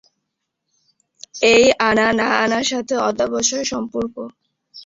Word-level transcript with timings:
এই 1.51 1.65
আনা 1.87 2.07
না 2.19 2.27
আনার 2.43 2.65
সাথে 2.71 2.95
অধ্যবসায়ের 3.07 3.67
সম্পর্ক। 3.73 4.15